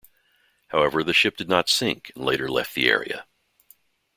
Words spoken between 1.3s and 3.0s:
did not sink and later left the